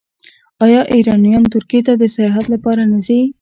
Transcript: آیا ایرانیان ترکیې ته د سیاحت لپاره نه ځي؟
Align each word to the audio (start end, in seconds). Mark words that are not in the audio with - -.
آیا 0.65 0.81
ایرانیان 0.93 1.43
ترکیې 1.53 1.81
ته 1.87 1.93
د 2.01 2.03
سیاحت 2.15 2.45
لپاره 2.53 2.81
نه 2.91 2.99
ځي؟ 3.07 3.19